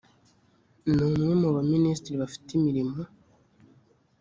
[0.93, 2.99] ni umwe mu ba minisitiri bafite imirimo